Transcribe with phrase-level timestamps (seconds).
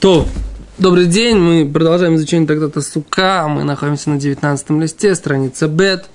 [0.00, 0.28] То,
[0.76, 6.10] добрый день, мы продолжаем изучение трактата Сука, мы находимся на 19 листе, страница Бет.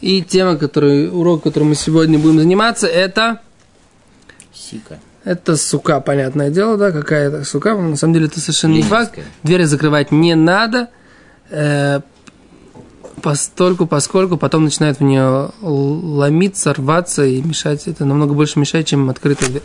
[0.00, 3.40] И тема, который, урок, которым мы сегодня будем заниматься, это...
[4.52, 4.98] Сика.
[5.22, 7.76] Это сука, понятное дело, да, какая-то сука.
[7.76, 9.16] На самом деле это совершенно не факт.
[9.44, 10.88] Двери закрывать не надо,
[11.50, 12.00] э,
[13.22, 17.86] постольку, поскольку потом начинает в нее ломиться, рваться и мешать.
[17.86, 19.62] Это намного больше мешает, чем открытая дверь.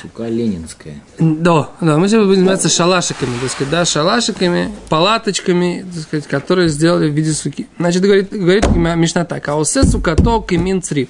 [0.00, 1.00] Сука ленинская.
[1.18, 6.68] Да, да, мы сегодня будем заниматься шалашиками, так сказать, да, шалашиками, палаточками, так сказать, которые
[6.68, 7.66] сделали в виде суки.
[7.78, 11.08] Значит, говорит, говорит Мишна так, а осе сукато кемин цриф.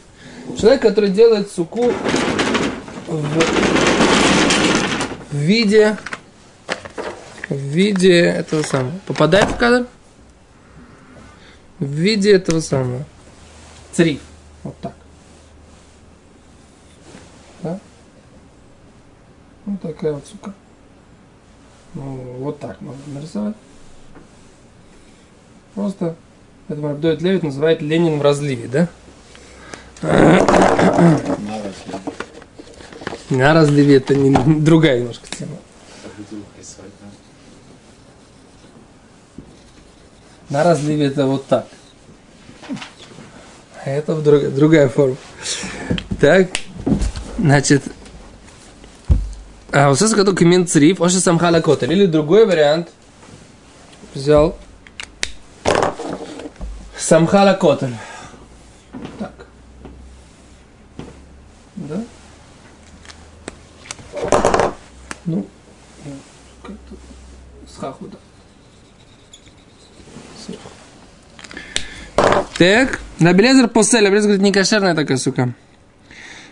[0.58, 1.92] Человек, который делает суку
[3.06, 3.40] в,
[5.32, 5.98] в виде,
[7.48, 9.86] в виде этого самого, попадает в кадр?
[11.78, 13.04] В виде этого самого.
[13.92, 14.20] Цриф.
[14.62, 14.94] Вот так.
[19.68, 20.54] Вот такая вот сука.
[21.92, 22.02] Ну,
[22.38, 23.54] вот так можно нарисовать.
[25.74, 26.16] Просто
[26.68, 28.88] это Мардует Левит называет Ленин в разливе, да?
[33.28, 35.56] На разливе это не, другая немножко тема.
[40.48, 41.66] На разливе это вот так.
[43.84, 45.16] А это друг- другая форма.
[46.18, 46.48] Так,
[47.38, 47.82] значит,
[49.72, 51.92] а вот сейчас только минцриф, оши самхала котель.
[51.92, 52.88] Или другой вариант.
[54.14, 54.56] Взял
[57.08, 57.94] самхала котель.
[59.18, 59.46] Так.
[61.76, 62.04] Да?
[65.24, 65.46] Ну,
[66.62, 66.94] как-то
[67.66, 68.18] схаху, да.
[70.44, 70.68] Сверху.
[72.58, 75.54] Так, Рабелезер посель, Рабелезер говорит, не кошерная такая сука.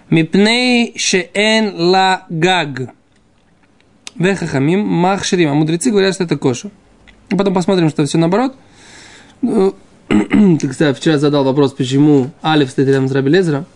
[0.08, 2.94] Мипней шеэн ла гаг.
[4.18, 5.50] Вехахамим махширим.
[5.50, 6.70] А мудрецы говорят, что это кошер.
[7.28, 8.54] И потом посмотрим, что все наоборот.
[9.42, 9.74] Ну,
[10.08, 13.66] Ты, кстати, вчера задал вопрос, почему Алиф стоит рядом с Раби Лезером.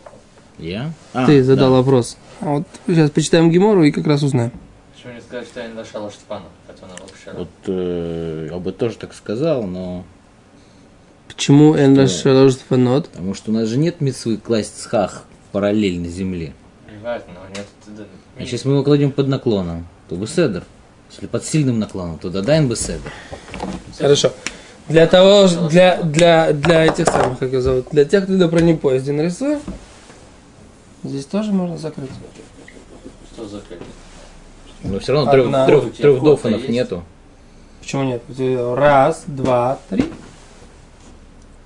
[0.59, 0.92] Я?
[1.12, 1.76] А, Ты задал да.
[1.78, 2.16] вопрос.
[2.41, 4.53] А вот сейчас почитаем Гемору и как раз узнаем.
[4.94, 7.32] Почему не сказать, что я не нашел Штепана, хотя он вообще...
[7.36, 10.04] Вот э, я бы тоже так сказал, но
[11.26, 13.09] Почему Энлаш ложит фанот?
[13.09, 16.53] потому что у нас же нет митцвы класть схах параллельно земле.
[16.91, 17.66] Не важно, но нет...
[18.36, 20.65] А если мы его кладем под наклоном, то бы седр.
[21.10, 23.10] Если под сильным наклоном, то дадаем бы седр.
[23.97, 24.32] Хорошо.
[24.88, 29.12] Для того, для, для, для этих самых, как их зовут, для тех, кто на бронепоезде
[29.12, 29.60] нарисуем,
[31.04, 32.10] здесь тоже можно закрыть.
[33.32, 33.78] Что за как?
[34.82, 35.66] Но все равно трех, Одна.
[35.66, 36.71] трех, трех дофанов есть?
[36.71, 37.04] нету.
[37.81, 38.22] Почему нет?
[38.77, 40.10] Раз, два, три.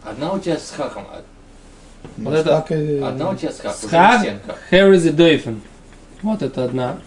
[0.03, 1.23] Одна у тебя с хахом, а-
[2.19, 4.57] Вот это одна у тебя с Схаг, уже стенка.
[4.71, 5.61] here is a dolphin.
[6.21, 6.99] Вот это одна.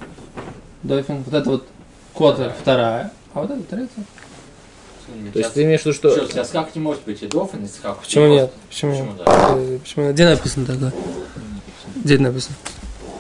[0.88, 1.24] Dolphin.
[1.26, 1.68] Вот это вот
[2.16, 3.12] котер вторая.
[3.34, 4.04] А вот это третья.
[5.34, 6.12] То есть ты имеешь в виду, что...
[6.12, 8.00] Что, у тебя скак не может быть и дофан, и скак.
[8.00, 8.42] Почему И нет?
[8.52, 8.58] кофта.
[8.70, 9.18] Почему Почему нет?
[9.26, 9.48] да?
[9.56, 10.12] Э, Почему?
[10.12, 10.94] Где написано такое?
[12.04, 12.56] Где написано?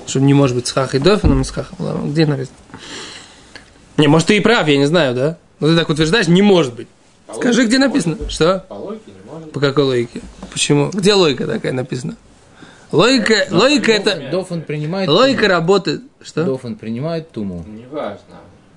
[0.05, 1.77] Что не может быть с хахой дофином и с хахом.
[1.79, 2.57] Ладно, Где написано?
[3.97, 5.37] Не, может, ты и прав, я не знаю, да?
[5.59, 6.87] Но ты так утверждаешь, не может быть.
[7.25, 8.15] По Скажи, где написано?
[8.15, 8.31] быть.
[8.31, 8.65] Что?
[8.67, 10.21] По логике не может По какой логике?
[10.51, 10.89] Почему?
[10.93, 12.15] Где логика такая написана?
[12.91, 14.29] Логика, логика это...
[14.31, 15.09] Дофан принимает...
[15.09, 16.01] Логика работает.
[16.21, 16.43] Что?
[16.43, 17.63] Дофан принимает туму.
[17.67, 18.21] Не важно.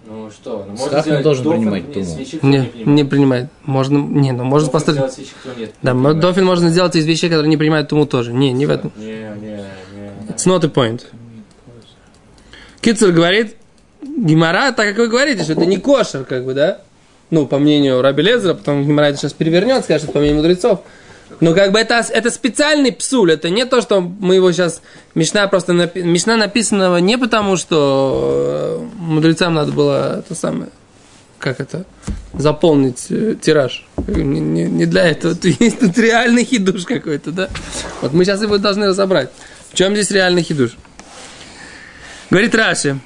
[0.06, 2.16] Ну что, ну можно не сделать должен принимать туму.
[2.42, 2.86] Не, не принимает.
[2.86, 3.48] не принимает.
[3.64, 5.00] Можно, не, ну можно поставить...
[5.40, 5.72] кто нет.
[5.82, 6.20] Да, принимает.
[6.20, 8.32] дофин можно сделать из вещей, которые не принимают туму тоже.
[8.32, 8.92] Не, не в этом.
[8.96, 10.30] Не, не, не.
[10.30, 11.02] It's not a point.
[12.80, 13.56] Китцер говорит,
[14.02, 16.80] Гимара, так как вы говорите, что это не кошер, как бы, да?
[17.30, 20.80] Ну, по мнению Раби Лезера, потом Гимара это сейчас перевернет, скажет, что по мнению мудрецов.
[21.40, 24.82] Но как бы это, это специальный псуль, это не то, что мы его сейчас...
[25.14, 25.72] Мишна просто...
[25.72, 30.70] напи- Мишна написанного не потому, что э, мудрецам надо было это самое...
[31.38, 31.86] Как это?
[32.34, 33.86] Заполнить э, тираж.
[34.06, 35.34] Не, не- не для этого.
[35.42, 37.48] Есть тут реальный хидуш какой-то, да?
[38.02, 39.30] Вот мы сейчас его должны разобрать.
[39.70, 40.76] В чем здесь реальный хидуш?
[42.28, 42.98] Говорит Раши.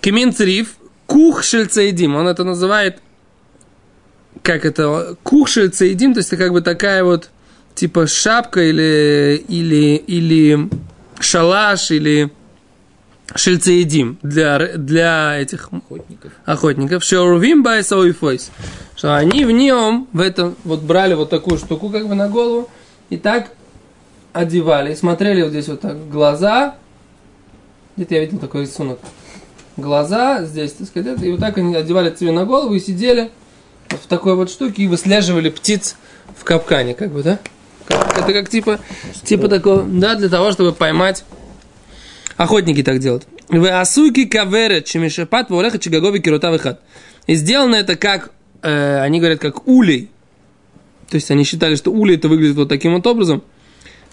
[0.00, 2.14] Кемин цриф, кух шельцеидим.
[2.14, 2.98] Он это называет,
[4.42, 7.30] как это, кух шельцеидим, то есть это как бы такая вот,
[7.74, 10.68] типа шапка или, или, или
[11.20, 12.30] шалаш, или
[13.34, 16.32] шельцеидим для, для этих Охотников.
[16.44, 17.04] охотников.
[17.04, 18.50] Шеурвим байсовый фойс.
[18.96, 22.68] Что они в нем, в этом, вот брали вот такую штуку как бы на голову
[23.10, 23.50] и так
[24.32, 24.94] одевали.
[24.94, 26.76] Смотрели вот здесь вот так глаза.
[27.96, 28.98] Где-то я видел такой рисунок.
[29.76, 33.30] Глаза здесь, так сказать, и вот так они одевали себе на голову и сидели
[33.90, 35.96] вот в такой вот штуке и выслеживали птиц
[36.36, 37.40] в капкане, как бы, да?
[37.86, 38.80] Как- Это как типа,
[39.24, 41.24] типа такого, да, для того, чтобы поймать.
[42.36, 43.26] Охотники так делают.
[43.50, 46.80] Асуйки каверет, чемешапат, волеха, чигагови, кирота, выхат.
[47.26, 48.30] И сделано это как,
[48.62, 50.10] э, они говорят, как улей.
[51.10, 53.42] То есть они считали, что улей это выглядит вот таким вот образом,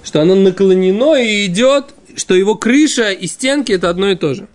[0.03, 1.85] что оно наклонено и идет,
[2.15, 4.47] что его крыша и стенки это одно и то же.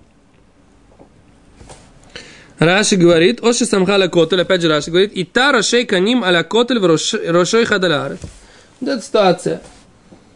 [2.59, 6.79] Раши говорит, Оши самхаля котель, опять же Раши говорит, и та рошей каним аля котель
[6.79, 8.19] в рошой хадаляры.
[8.81, 9.63] Эта ситуация.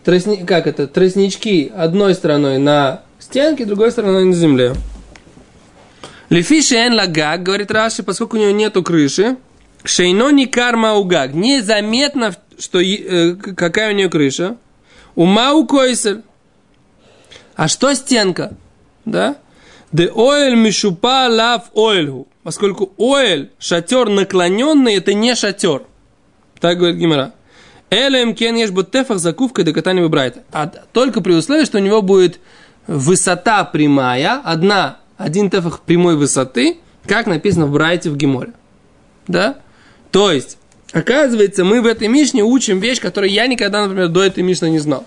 [0.04, 0.86] Тросни, как это?
[0.86, 4.74] Тростнички одной стороной на стенке, другой стороной на земле.
[6.30, 9.36] Лефиши эн лагаг, говорит Раши, поскольку у него нету крыши,
[9.84, 11.34] шейно не карма угаг.
[11.34, 14.56] Незаметно, что, э, какая у нее крыша.
[15.14, 16.22] Ума у койсель.
[17.56, 18.56] А что стенка?
[19.04, 19.36] Да?
[19.92, 22.28] Де оэль мишупа лав оэльгу.
[22.42, 25.82] Поскольку оэль, шатер наклоненный, это не шатер.
[26.60, 27.32] Так говорит Гимара.
[27.90, 30.38] Элем кен ешь тефах закувка до катания выбирает.
[30.52, 32.38] А только при условии, что у него будет
[32.86, 38.52] высота прямая, одна, один тефах прямой высоты, как написано в Брайте в Гиморе.
[39.26, 39.56] Да?
[40.10, 40.58] То есть,
[40.92, 44.78] оказывается, мы в этой Мишне учим вещь, которую я никогда, например, до этой Мишны не
[44.78, 45.04] знал.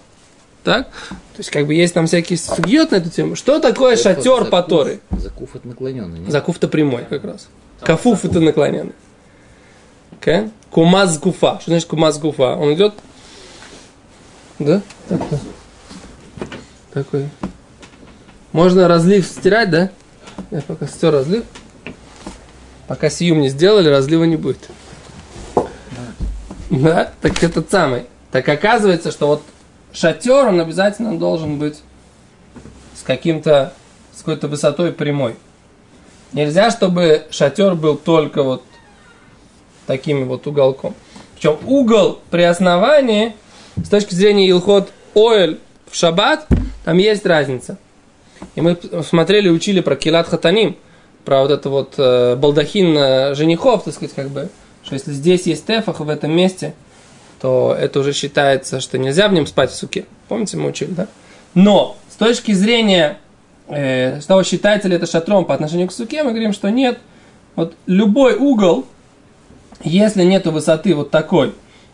[0.64, 0.88] Так?
[1.10, 3.36] То есть, как бы есть там всякие сугьет на эту тему.
[3.36, 5.00] Что такое шатер по Торе?
[5.12, 6.32] Закуф это наклоненный, нет?
[6.32, 7.48] Закуф-то прямой как раз.
[7.82, 8.94] Кафуф это наклоненный.
[10.24, 10.50] Okay?
[10.70, 11.60] Кумаз гуфа.
[11.60, 12.56] Что значит кумаз гуфа?
[12.56, 12.94] Он идет...
[14.58, 14.82] Да?
[15.10, 15.40] Такой.
[16.94, 17.30] Такой.
[18.54, 19.90] Можно разлив стирать, да?
[20.52, 21.44] Я пока стер разлив.
[22.88, 24.70] Пока сиюм не сделали, разлива не будет.
[26.70, 27.12] Да?
[27.22, 28.06] Так этот самый.
[28.32, 29.44] Так оказывается, что вот
[29.92, 31.82] шатер, он обязательно должен быть
[32.96, 33.74] с каким-то,
[34.14, 35.36] с какой-то высотой прямой.
[36.32, 38.64] Нельзя, чтобы шатер был только вот
[39.88, 40.94] таким вот уголком.
[41.36, 43.34] Причем угол при основании,
[43.76, 45.60] с точки зрения Илхот Оэль
[45.90, 46.48] в шаббат,
[46.86, 47.78] там есть разница.
[48.56, 48.78] И мы
[49.08, 50.76] смотрели, учили про Килат Хатаним,
[51.26, 54.50] про вот это вот э, балдахин э, женихов, так сказать, как бы,
[54.84, 56.74] что если здесь есть тефах в этом месте,
[57.42, 60.06] то это уже считается, что нельзя в нем спать в суке.
[60.28, 61.08] Помните, мы учили, да?
[61.54, 63.18] Но с точки зрения
[63.68, 67.00] э, того, считается ли это шатром по отношению к суке, мы говорим, что нет.
[67.56, 68.86] Вот любой угол,
[69.82, 71.54] если нету высоты вот такой,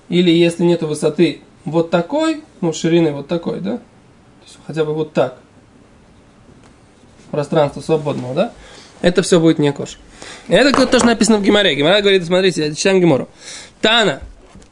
[0.09, 3.77] или если нету высоты вот такой, ну, ширины вот такой, да?
[3.77, 5.37] То есть хотя бы вот так.
[7.31, 8.53] Пространство свободного, да?
[9.01, 9.99] Это все будет не кош.
[10.47, 11.75] Это то, что написано в Гимаре.
[11.75, 13.29] Гимара говорит, смотрите, читаем Гимору.
[13.81, 14.21] Тана,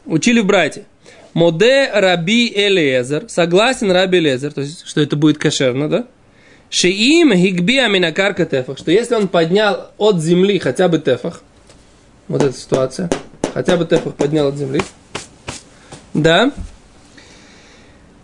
[0.06, 0.86] учили в брайте.
[1.34, 6.08] מודה רבי אליעזר, согласен Раби Элезер, то есть, что это будет кошерно, да?
[6.72, 11.44] שאם הגביהה מן הקרקע טפח, что если он поднял от земли хотя бы טפח,
[12.28, 13.10] вот эта ситуация,
[13.54, 14.82] хотя бы טפח поднял от земли,
[16.14, 16.52] да?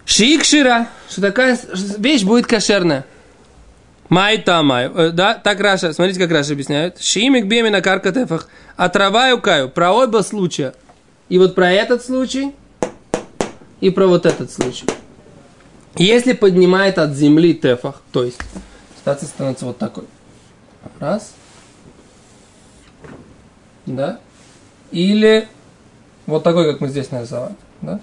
[0.05, 1.57] שכשרה, что такая
[1.97, 3.05] вещь будет кошерная.
[4.09, 4.91] מאי טעמא.
[4.93, 6.99] Э, Да, так Раши, смотрите, как Раши объясняет.
[7.01, 8.49] שהגביה מן הקרקע טפח.
[8.75, 9.67] А трава и.
[9.69, 10.73] Про оба случая.
[11.29, 12.53] И вот про этот случай,
[13.79, 14.85] и про вот этот случай.
[15.95, 18.39] Если поднимает от земли тефах, то есть
[18.99, 20.03] ситуация становится вот такой.
[20.99, 21.33] Раз.
[23.85, 24.19] Да.
[24.91, 25.47] Или
[26.25, 27.55] вот такой, как мы здесь нарисовали.
[27.81, 27.99] Да?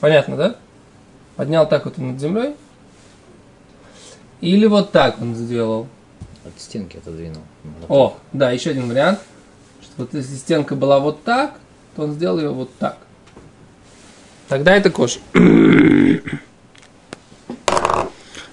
[0.00, 0.56] Понятно, да?
[1.36, 2.54] Поднял так вот над землей.
[4.40, 5.86] Или вот так он сделал.
[6.44, 7.42] От стенки отодвинул.
[7.88, 9.20] О, да, еще один вариант.
[9.82, 11.54] Что вот если стенка была вот так,
[11.94, 12.96] то он сделал ее вот так.
[14.48, 15.18] Тогда это кош.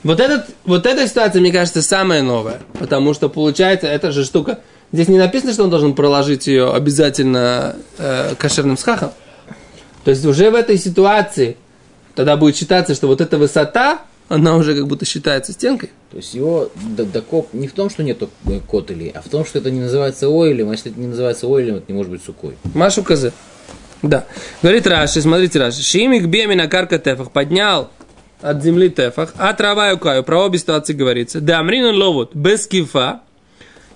[0.03, 2.61] Вот, этот, вот эта ситуация, мне кажется, самая новая.
[2.77, 4.59] Потому что получается, эта же штука.
[4.91, 9.11] Здесь не написано, что он должен проложить ее обязательно э, кошерным схахом.
[10.03, 11.57] То есть уже в этой ситуации
[12.13, 15.89] тогда будет считаться, что вот эта высота, она уже как будто считается стенкой.
[16.11, 19.59] То есть его докоп не в том, что нету э, котелей, а в том, что
[19.59, 22.55] это не называется оилем, а если это не называется оилем, это не может быть сукой.
[22.73, 23.33] Машу Казе.
[24.01, 24.25] Да.
[24.61, 25.81] Говорит Раши, смотрите Раши.
[25.81, 27.89] Шимик беми на карка тефах поднял
[28.41, 30.23] от земли тефах, а трава и укаю.
[30.23, 31.41] Про обе ситуации говорится.
[31.41, 33.21] Да, амринун ловут без кифа.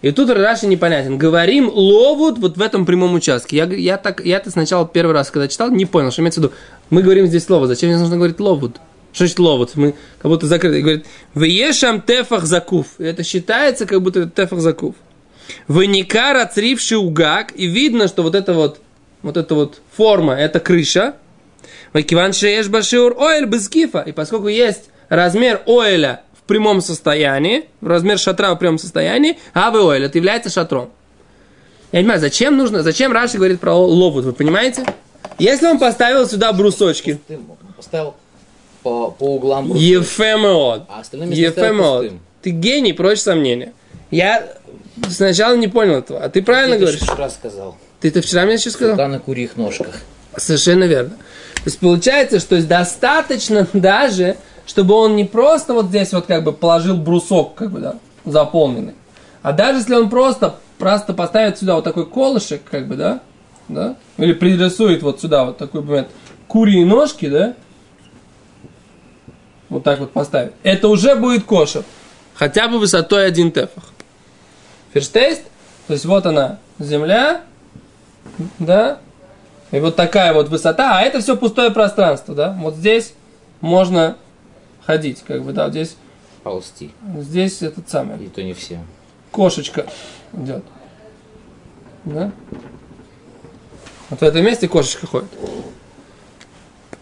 [0.02, 1.18] И тут Раши непонятен.
[1.18, 3.58] Говорим ловут вот в этом прямом участке.
[3.58, 6.54] Я, я так, я-то сначала первый раз, когда читал, не понял, что имеется в виду.
[6.90, 7.68] Мы говорим здесь слово.
[7.68, 8.78] Зачем мне нужно говорить ловут?
[9.12, 9.76] Что значит ловут?
[9.76, 10.82] Мы как будто закрыты.
[10.82, 12.88] Говорит, вешам тефах закув.
[12.98, 14.96] Это считается, как будто это тефах закув.
[15.68, 17.52] Выникар отцривший угак.
[17.56, 18.80] И видно, что вот это вот,
[19.22, 21.16] вот эта вот форма, это крыша.
[21.92, 24.00] Вакиван шееш башиур оэль без кифа.
[24.00, 29.94] И поскольку есть размер оэля в прямом состоянии, размер шатра в прямом состоянии, а вы
[29.96, 30.90] это является шатром.
[31.92, 34.84] Я не понимаю, зачем нужно, зачем Раши говорит про ловут, вы понимаете?
[35.38, 37.40] Если он поставил сюда брусочки, Ты
[37.78, 38.16] поставил
[38.84, 40.84] по, по углам брусок, Ефемеод.
[40.90, 42.12] а остальные.
[42.42, 43.74] Ты гений, прочь сомнения.
[44.12, 44.48] Я
[45.10, 47.02] сначала не понял этого, а ты правильно Ты говоришь.
[47.02, 47.78] вчера сказал.
[48.00, 48.92] Ты это вчера мне еще сказал?
[48.96, 49.96] Рука на курьих ножках.
[50.38, 51.12] Совершенно верно.
[51.56, 54.38] То есть получается, что достаточно даже,
[54.70, 58.94] чтобы он не просто вот здесь вот как бы положил брусок, как бы, да, заполненный,
[59.42, 63.20] а даже если он просто, просто поставит сюда вот такой колышек, как бы, да,
[63.68, 66.10] да, или пририсует вот сюда вот такой момент
[66.48, 67.56] курьи ножки, да,
[69.70, 71.84] вот так вот поставить, это уже будет кошер.
[72.36, 73.86] Хотя бы высотой один тефах.
[74.94, 75.42] Ферштейст,
[75.88, 77.42] то есть вот она, земля,
[78.60, 79.00] да,
[79.72, 82.56] и вот такая вот высота, а это все пустое пространство, да.
[82.62, 83.14] Вот здесь
[83.62, 84.16] можно
[84.90, 85.96] ходить, как бы, да, здесь,
[86.42, 86.90] Ползти.
[87.20, 88.80] здесь этот самый, И то не все.
[89.30, 89.86] кошечка
[90.34, 90.64] идет.
[92.06, 92.32] Да?
[94.10, 95.30] Вот в этом месте кошечка ходит.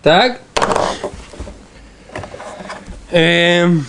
[0.03, 0.41] Так.
[3.11, 3.85] Эм.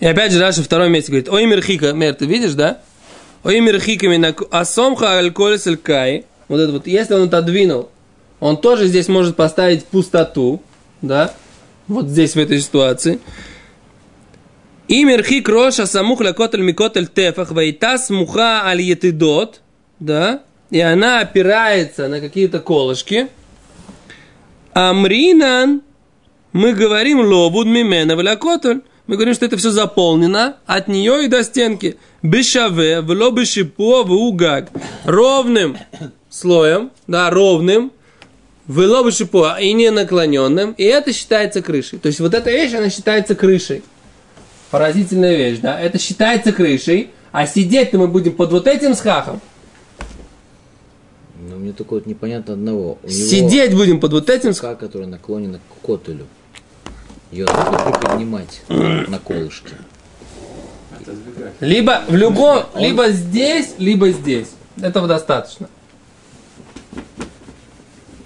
[0.00, 2.80] И опять же, дальше второй месте говорит, ой, мерхика, мер, ты видишь, да?
[3.44, 6.24] Ой, мерхика, мина, асомха альколес кай.
[6.48, 7.90] Вот это вот, если он отодвинул,
[8.40, 10.62] он тоже здесь может поставить пустоту,
[11.02, 11.32] да?
[11.86, 13.18] Вот здесь, в этой ситуации.
[14.88, 19.60] И мерхик роша самух лакотель микотель тефах вайта смуха аль етидот,
[20.00, 20.42] да?
[20.70, 23.28] И она опирается на какие-то колышки.
[24.72, 25.82] Амринан,
[26.52, 28.82] мы говорим лобуд мимена влякотель.
[29.06, 31.96] Мы говорим, что это все заполнено от нее и до стенки.
[32.22, 34.70] Бешаве, вло бешипо, угаг.
[35.04, 35.78] Ровным
[36.28, 37.90] слоем, да, ровным,
[38.68, 41.98] Вело бешипо, и не наклоненным, и это считается крышей.
[41.98, 43.82] То есть вот эта вещь, она считается крышей.
[44.70, 45.80] Поразительная вещь, да?
[45.80, 49.40] Это считается крышей, а сидеть-то мы будем под вот этим схахом.
[51.40, 52.98] Но мне только вот непонятно одного.
[53.02, 54.74] У него Сидеть будем под вот этим схахом.
[54.74, 56.26] рука, которая наклонена к котелю.
[57.30, 59.72] Ее нужно приподнимать на колышке.
[61.60, 64.48] Либо в любом, либо здесь, либо здесь.
[64.80, 65.70] Этого достаточно.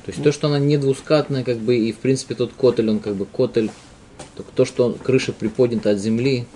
[0.05, 2.99] То есть то, что она не двускатная, как бы, и в принципе тот котель, он
[2.99, 3.71] как бы котель,
[4.57, 6.47] то, что он- крыша приподнята от земли,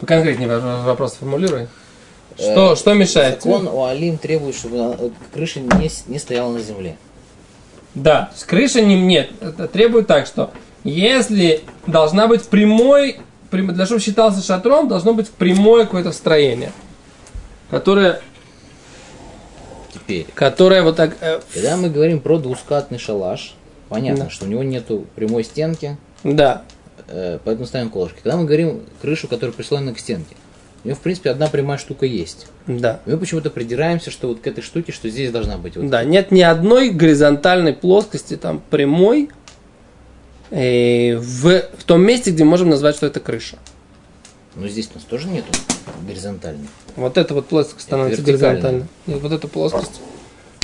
[0.00, 1.68] Поконкретнее в- вопрос формулируй.
[2.36, 3.42] Что, что мешает?
[3.42, 6.96] закон у Алим требует, чтобы э, крыша не, с- не стояла на земле.
[7.94, 10.50] Да, есть крыша не, нет, это требует так, что
[10.82, 13.18] если должна быть прямой,
[13.50, 16.72] прям- для того, чтобы считался шатром, должно быть прямое какое-то строение,
[17.70, 18.22] которое,
[20.02, 23.54] Теперь, которое вот так, э, когда мы говорим про двускатный шалаш,
[23.88, 24.30] понятно, Да.
[24.30, 26.62] что у него нету прямой стенки, да,
[27.08, 28.18] э, поэтому ставим колышки.
[28.22, 30.34] Когда мы говорим крышу, которая прислонена к стенке,
[30.84, 32.46] у нее, в принципе, одна прямая штука есть.
[32.66, 35.88] да, И мы почему-то придираемся, что вот к этой штуке, что здесь должна быть вот
[35.88, 39.30] да, нет ни одной горизонтальной плоскости там прямой
[40.50, 43.58] э, в, в том месте, где можем назвать, что это крыша.
[44.54, 45.48] Но здесь у нас тоже нету
[46.06, 46.68] горизонтальной.
[46.96, 48.86] Вот эта вот плоскость становится горизонтальной.
[49.06, 50.00] И вот эта плоскость.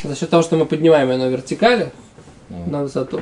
[0.04, 1.90] За счет того, что мы поднимаем ее на вертикали,
[2.50, 3.20] Ну, на высоту.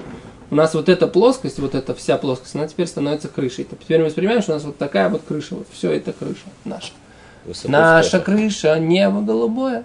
[0.50, 3.64] У нас вот эта плоскость, вот эта вся плоскость, она теперь становится крышей.
[3.64, 5.56] Теперь мы воспринимаем, что у нас вот такая вот крыша.
[5.56, 6.92] Вот все это крыша наша.
[7.44, 9.84] высотой в Наша крыша, небо голубое.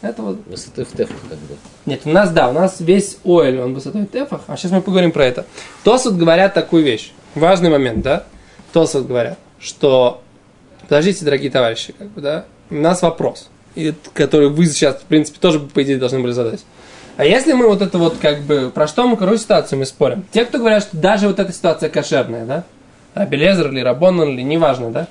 [0.00, 0.38] Это вот.
[0.46, 1.56] Высотой в тефах как бы.
[1.86, 4.42] Нет, у нас, да, у нас весь оэль, он высотой в тефах.
[4.48, 5.46] А сейчас мы поговорим про это.
[5.84, 7.12] Тосут говорят такую вещь.
[7.34, 8.24] Важный момент, да?
[8.72, 10.22] Тосут говорят, что...
[10.82, 12.44] Подождите, дорогие товарищи, как бы, да?
[12.70, 13.48] У нас вопрос,
[14.12, 16.64] который вы сейчас, в принципе, тоже, по идее, должны были задать.
[17.16, 20.24] А если мы вот это вот, как бы, про что мы, какую ситуацию мы спорим?
[20.32, 22.64] Те, кто говорят, что даже вот эта ситуация кошерная, да?
[23.14, 25.08] Абелезер или Рабонан или неважно, да?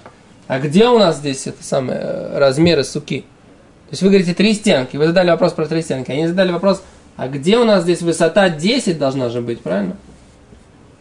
[0.47, 3.21] А где у нас здесь это самое, э, размеры суки?
[3.21, 6.83] То есть вы говорите три стенки, вы задали вопрос про три стенки, они задали вопрос,
[7.15, 9.95] а где у нас здесь высота 10 должна же быть, правильно?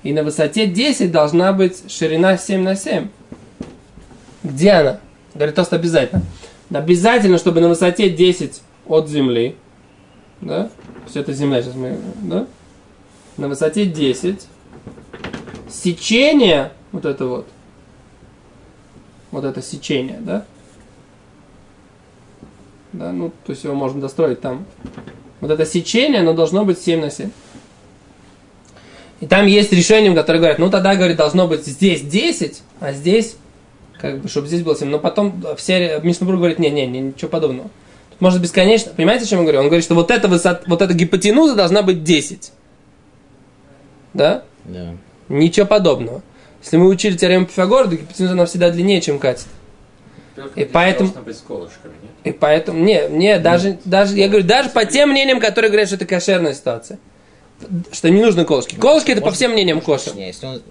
[0.03, 3.09] И на высоте 10 должна быть ширина 7 на 7.
[4.43, 5.01] Где она?
[5.35, 6.23] Говорит, тост обязательно.
[6.71, 9.57] Обязательно, чтобы на высоте 10 от земли,
[10.41, 10.71] да,
[11.07, 12.47] все это земля сейчас мы, да,
[13.37, 14.47] на высоте 10,
[15.69, 17.49] сечение, вот это вот,
[19.31, 20.45] вот это сечение, да,
[22.93, 24.67] да, ну, то есть его можно достроить там.
[25.41, 27.31] Вот это сечение, оно должно быть 7 на 7.
[29.21, 33.37] И там есть решение, которое говорят, ну тогда, говорит, должно быть здесь 10, а здесь,
[34.03, 34.89] как бы, чтобы здесь было 7.
[34.89, 37.71] Но потом все, Мишнабрур говорит, не-не, не, ничего подобного.
[38.11, 39.61] Тут можно бесконечно, понимаете, о чем я говорю?
[39.61, 42.53] Он говорит, что вот эта высота, вот эта гипотенуза должна быть 10.
[44.13, 44.43] Да?
[44.65, 44.97] Да.
[45.29, 46.21] Ничего подобного.
[46.63, 49.47] Если мы учили теорему Пифагора, то гипотенуза она всегда длиннее, чем катет.
[50.57, 51.37] И поэтому- быть
[52.03, 52.11] нет?
[52.25, 55.97] И поэтому, не, не, даже, даже, я говорю, даже по тем мнениям, которые говорят, что
[55.97, 56.99] это кошерная ситуация.
[57.93, 58.75] что не нужны колышки.
[58.75, 60.17] Колышки это по Может- всем мнениям может, кошер.
[60.17, 60.63] Не, если он,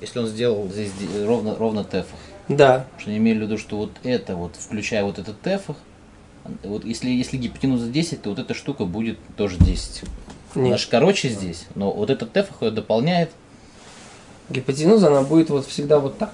[0.00, 2.18] если он сделал здесь де- ровно, ровно тефах,
[2.50, 2.80] Да.
[2.80, 5.76] Потому что они имели в виду, что вот это вот, включая вот этот тефах,
[6.64, 10.02] вот если, если гипотенуза 10, то вот эта штука будет тоже 10.
[10.56, 10.80] Она Нет.
[10.80, 13.30] же короче здесь, но вот этот тефах ее дополняет.
[14.48, 16.32] Гипотенуза, она будет вот всегда вот так.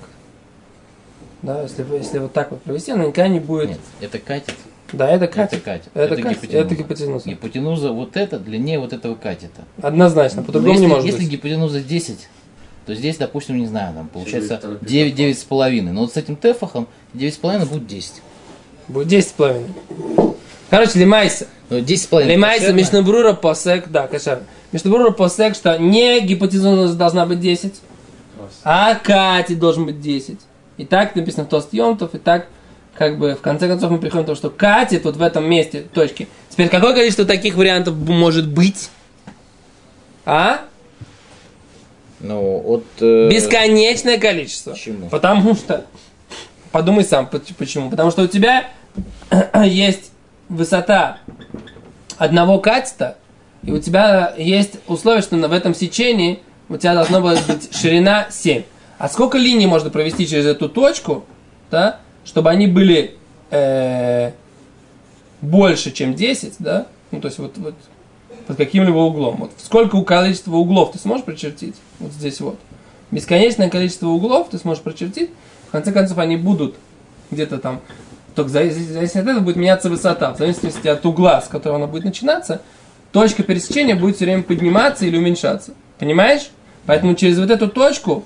[1.42, 3.68] Да, если, если вот так вот провести, она никогда не будет.
[3.68, 4.54] Нет, это катет.
[4.92, 5.58] Да, это катет.
[5.58, 5.90] Это катет.
[5.94, 6.54] Это катет.
[6.54, 7.28] Это гипотенуза.
[7.28, 9.64] Гипотенуза вот эта длиннее вот этого катета.
[9.82, 11.32] Однозначно, Но по-другому если, не может если быть.
[11.32, 12.28] гипотенуза 10,
[12.86, 15.92] то здесь, допустим, не знаю, там получается Через второй 9, 9 с половиной.
[15.92, 18.22] Но вот с этим тефахом 9 с половиной будет 10.
[18.86, 19.70] Будет 10 с половиной.
[20.70, 21.48] Короче, лимайся.
[21.68, 22.34] Но 10 с половиной.
[22.34, 22.72] Лимайся?
[22.72, 24.42] Мишнабрура посек, да, кошер.
[24.70, 27.74] Мишнабрура посек, что не гипотенуза должна быть 10,
[28.62, 30.38] а катет должен быть 10.
[30.76, 32.46] И так написано в Тост Йомтов, и так
[32.94, 35.86] как бы в конце концов мы приходим к тому, что катет вот в этом месте
[35.92, 36.28] точки.
[36.50, 38.90] Теперь какое количество таких вариантов может быть?
[40.24, 40.60] А?
[42.20, 42.84] Ну, от...
[43.00, 44.72] э, Бесконечное количество.
[44.72, 45.08] Почему?
[45.08, 45.84] Потому что,
[46.72, 47.90] подумай сам, поч- почему.
[47.90, 48.70] Потому что у тебя
[49.64, 50.12] есть
[50.48, 51.18] высота
[52.16, 53.16] одного катета,
[53.62, 58.62] и у тебя есть условие, что в этом сечении у тебя должна быть ширина 7.
[58.98, 61.24] А сколько линий можно провести через эту точку,
[61.70, 63.14] да, чтобы они были
[63.50, 64.32] э,
[65.42, 66.86] больше, чем 10, да?
[67.10, 67.74] Ну, то есть вот, вот
[68.46, 69.36] под каким-либо углом.
[69.40, 71.74] Вот сколько количества углов ты сможешь прочертить?
[71.98, 72.58] Вот здесь вот.
[73.10, 75.30] Бесконечное количество углов ты сможешь прочертить.
[75.68, 76.76] В конце концов, они будут
[77.30, 77.80] где-то там.
[78.34, 80.32] Только в завис- в зависимости от этого будет меняться высота.
[80.34, 82.62] В зависимости от угла, с которого она будет начинаться,
[83.12, 85.72] точка пересечения будет все время подниматься или уменьшаться.
[85.98, 86.50] Понимаешь?
[86.84, 88.24] Поэтому через вот эту точку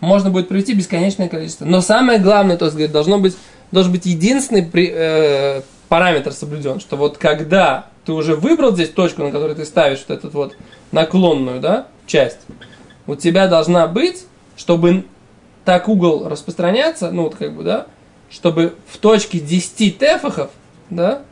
[0.00, 1.64] можно будет провести бесконечное количество.
[1.64, 3.36] Но самое главное, то есть, должно быть,
[3.70, 9.22] должен быть единственный при- э, параметр соблюден, что вот когда ты уже выбрал здесь точку,
[9.22, 10.56] на которой ты ставишь вот эту вот
[10.90, 12.40] наклонную, да, часть,
[13.06, 15.04] у тебя должна быть, чтобы
[15.64, 17.86] так угол распространяться, ну вот как бы, да,
[18.30, 20.50] чтобы в точке 10 тефахов,
[20.90, 21.22] да,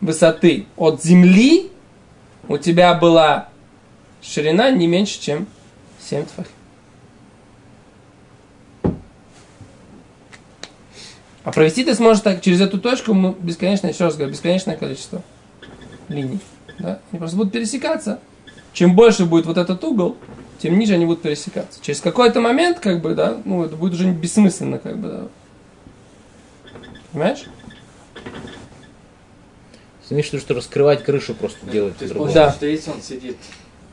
[0.00, 1.70] высоты от земли
[2.48, 3.48] у тебя была
[4.22, 5.46] ширина не меньше, чем
[6.00, 6.52] 7 тефахов.
[11.44, 15.22] А провести ты сможешь так через эту точку бесконечное, еще раз говорю, бесконечное количество
[16.08, 16.40] линий.
[16.78, 17.00] Да?
[17.10, 18.20] Они просто будут пересекаться.
[18.72, 20.16] Чем больше будет вот этот угол,
[20.58, 21.80] тем ниже они будут пересекаться.
[21.82, 25.28] Через какой-то момент, как бы, да, ну, это будет уже бессмысленно, как бы, да.
[27.12, 27.44] Понимаешь?
[30.08, 32.34] В виду, что раскрывать крышу просто делать То есть?
[32.34, 32.50] Да.
[32.52, 33.36] что если он сидит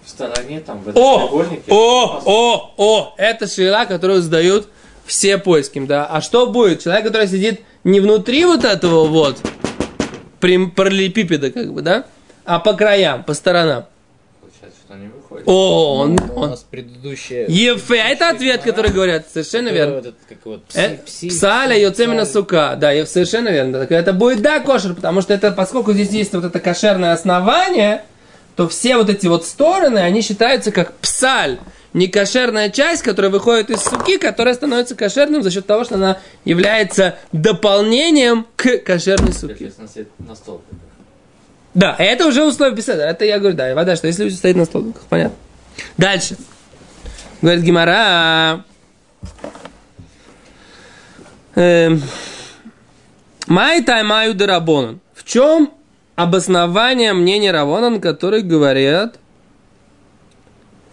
[0.03, 4.69] в стороне, там, в этом О, треугольнике, о, о, о, это шира, которую задают
[5.05, 6.05] все поиским, да.
[6.05, 6.83] А что будет?
[6.83, 9.39] Человек, который сидит не внутри вот этого вот
[10.71, 12.05] параллелепипеда, как бы, да,
[12.45, 13.85] а по краям, по сторонам.
[14.41, 15.47] получается, что они выходят.
[15.47, 16.49] О, он, У он.
[16.51, 17.47] нас предыдущая...
[17.47, 19.95] Ефе, а это ответ, который говорят, совершенно верно.
[19.95, 22.75] вот это, как вот, пси- Э, пси- Псаля пси- Йоцемина сука.
[22.79, 23.79] Да, я совершенно верно.
[23.79, 28.03] Так Это будет да кошер, потому что это, поскольку здесь есть вот это кошерное основание,
[28.55, 31.57] то все вот эти вот стороны, они считаются как псаль.
[31.95, 37.17] Некошерная часть, которая выходит из суки, которая становится кошерным за счет того, что она является
[37.31, 39.71] дополнением к кошерной суке.
[40.19, 40.77] На столбиках.
[41.73, 42.99] Да, это уже условие писать.
[42.99, 45.37] Это я говорю, да, вода, что если люди стоит на столбиках, понятно.
[45.97, 46.35] Дальше.
[47.41, 48.65] Говорит Гимара.
[51.55, 52.01] Эм,
[53.47, 54.99] Май таймаю дарабонан.
[55.13, 55.71] В чем
[56.15, 59.15] обоснование мнения Равонан, которые говорят,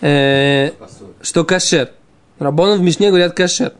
[0.02, 0.72] э,
[1.22, 1.90] что кашер.
[2.38, 3.72] Рабонан в Мишне говорят кашер.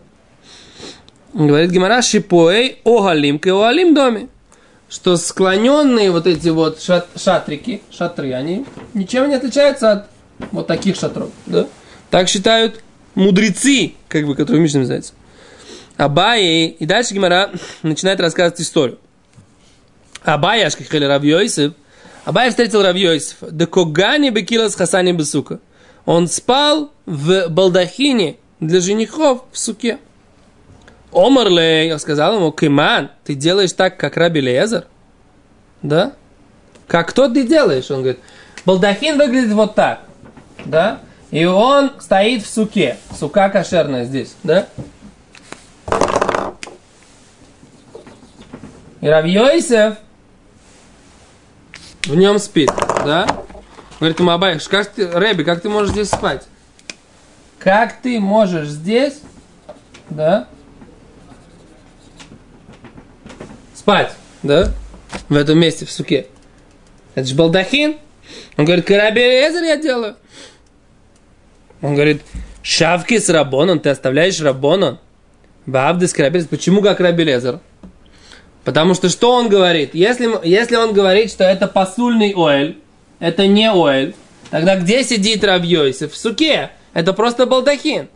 [1.34, 4.28] Говорит Гимара шипоэй огалим к огалим доме.
[4.88, 10.06] Что склоненные вот эти вот шат- шатрики, шатры, они ничем не отличаются от
[10.50, 11.30] вот таких шатров.
[11.46, 11.66] Да?
[12.10, 12.80] Так считают
[13.14, 15.14] мудрецы, как бы, которые в Мишне называются.
[15.96, 17.50] Абай, и дальше Гимара
[17.82, 18.98] начинает рассказывать историю.
[20.24, 21.72] Абай, Ашкихали Равьойсев,
[22.24, 25.58] Абай встретил Равьойсев, да когани бекила с хасани бесука.
[26.04, 29.98] Он спал в балдахине для женихов в суке.
[31.12, 34.86] Омарлей, я сказал ему, Киман, ты делаешь так, как Раби Лезер?
[35.82, 36.12] Да?
[36.86, 37.90] Как кто ты делаешь?
[37.90, 38.20] Он говорит,
[38.64, 40.00] балдахин выглядит вот так.
[40.64, 41.00] Да?
[41.30, 42.98] И он стоит в суке.
[43.18, 44.68] Сука кошерная здесь, да?
[49.00, 49.96] И Равьёйсев
[52.04, 52.70] в нем спит,
[53.04, 53.26] да?
[54.02, 56.42] Говорит ему Абай, как ты, Рэби, как ты можешь здесь спать?
[57.60, 59.20] Как ты можешь здесь,
[60.10, 60.48] да?
[63.76, 64.10] Спать,
[64.42, 64.72] да?
[65.28, 66.26] В этом месте, в суке.
[67.14, 67.96] Это же балдахин.
[68.56, 70.16] Он говорит, Караби Эзер я делаю.
[71.80, 72.22] Он говорит,
[72.60, 74.98] шавки с рабоном, ты оставляешь рабона.
[75.64, 76.48] Бабдис Рабелезер.
[76.48, 77.60] Почему как Рабелезер?
[78.64, 79.94] Потому что что он говорит?
[79.94, 82.81] Если, если он говорит, что это посульный оэль,
[83.22, 84.16] это не оэль,
[84.50, 86.12] тогда где сидит Рабьёйсев?
[86.12, 86.72] В суке.
[86.92, 88.08] Это просто балдахин.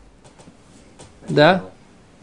[1.28, 1.64] Да?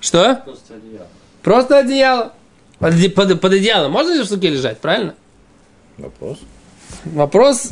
[0.02, 0.41] Что?
[0.43, 1.08] Просто одеяло.
[1.41, 2.34] Просто одеяло.
[2.80, 5.15] Под, под, под одеялом можно же в суке лежать, правильно?
[5.98, 6.39] Вопрос.
[7.06, 7.69] Вопрос,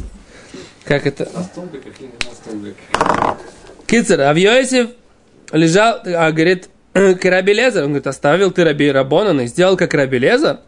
[0.86, 1.30] как это?
[1.34, 3.38] На столбиках или на столбиках?
[3.88, 4.92] Кицер, Авьёсев
[5.52, 9.94] лежал, а говорит, к Раби Лезер, он говорит, оставил ты Раби Рабонана и сделал как
[9.94, 10.60] Раби Лезер.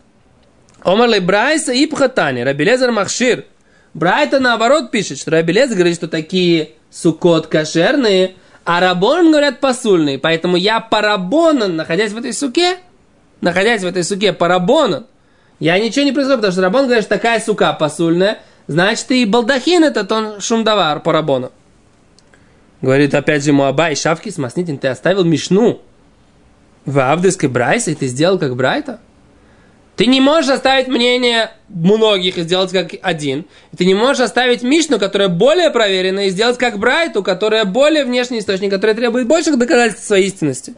[0.82, 3.46] Омар Брайса и Пхатани, Раби Лезер Махшир.
[3.94, 10.18] Брайта наоборот пишет, что Раби Лезер говорит, что такие сукот кошерные, а Рабон говорят посульные.
[10.18, 12.78] Поэтому я парабонан, находясь в этой суке,
[13.42, 15.06] находясь в этой суке парабонан,
[15.60, 19.84] я ничего не произошло, потому что Рабон говорит, что такая сука посульная, значит и балдахин
[19.84, 21.52] этот он шумдавар парабона.
[22.82, 25.82] Говорит опять же Муабай, шавки смаснитин, ты оставил Мишну
[26.86, 29.00] в Авдеской Брайсе, и ты сделал как Брайта?
[29.96, 33.46] Ты не можешь оставить мнение многих и сделать как один.
[33.78, 38.40] Ты не можешь оставить Мишну, которая более проверена, и сделать как Брайту, которая более внешний
[38.40, 40.74] источник, который требует больших доказательств своей истинности.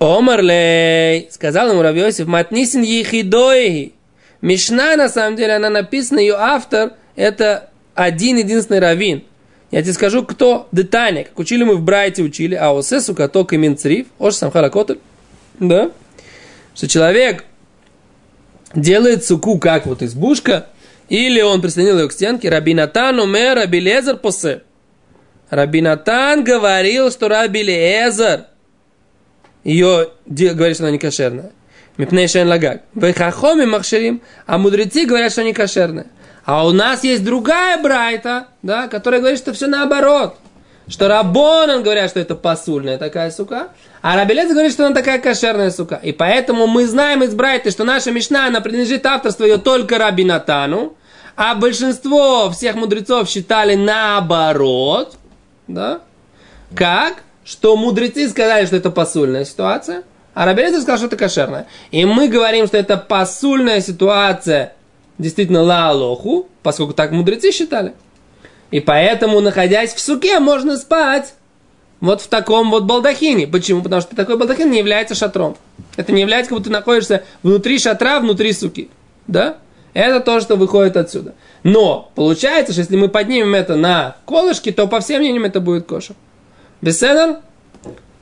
[0.00, 3.92] Омарлей, сказал ему Равиосиф, Матнисин Ехидои.
[4.40, 9.22] Мишна, на самом деле, она написана, ее автор, это один единственный раввин.
[9.70, 13.56] Я тебе скажу, кто детально, как учили мы в Брайте, учили, а осесу каток и
[13.56, 14.98] минцриф, ош самхара котель,
[15.58, 15.90] да,
[16.74, 17.44] что человек
[18.74, 20.66] делает суку, как вот избушка,
[21.08, 24.62] или он прислонил ее к стенке, Рабинатан умер, Рабилезер посе.
[25.50, 28.46] Рабинатан говорил, что Рабилезер
[29.64, 31.52] ее говорит, что она не кошерная.
[31.96, 32.82] Мипней шен лагак.
[32.94, 36.06] Вехахоми махшерим, а мудрецы говорят, что не кошерная.
[36.44, 40.36] А у нас есть другая брайта, да, которая говорит, что все наоборот.
[40.86, 43.68] Что Рабонан говорят, что это посульная такая сука,
[44.02, 45.98] а Рабелец говорит, что она такая кошерная сука.
[46.02, 50.94] И поэтому мы знаем из Брайта, что наша Мишна, она принадлежит авторство ее только Рабинатану,
[51.36, 55.16] а большинство всех мудрецов считали наоборот,
[55.66, 56.00] да,
[56.74, 57.22] как?
[57.44, 60.02] Что мудрецы сказали, что это посульная ситуация,
[60.34, 61.66] а Рабелец сказал, что это кошерная.
[61.90, 64.74] И мы говорим, что это посульная ситуация,
[65.18, 67.94] действительно ла алоху, поскольку так мудрецы считали.
[68.74, 71.34] И поэтому, находясь в суке, можно спать
[72.00, 73.46] вот в таком вот балдахине.
[73.46, 73.82] Почему?
[73.82, 75.56] Потому что такой балдахин не является шатром.
[75.94, 78.90] Это не является, как будто ты находишься внутри шатра, внутри суки.
[79.28, 79.58] Да?
[79.92, 81.34] Это то, что выходит отсюда.
[81.62, 85.86] Но получается, что если мы поднимем это на колышки, то по всем мнениям это будет
[85.86, 86.16] кошер.
[86.82, 87.36] Беседер?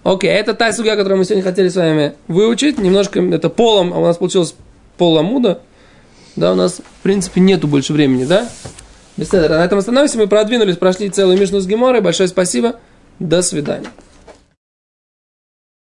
[0.04, 2.76] Окей, это та суга, которую мы сегодня хотели с вами выучить.
[2.76, 4.54] Немножко это полом, а у нас получилось
[4.98, 5.62] поломуда.
[6.36, 8.50] Да, у нас, в принципе, нету больше времени, да?
[9.16, 9.50] Беседер.
[9.50, 10.18] На этом остановимся.
[10.18, 12.00] Мы продвинулись, прошли целую Мишну с Геморой.
[12.00, 12.76] Большое спасибо.
[13.18, 13.88] До свидания.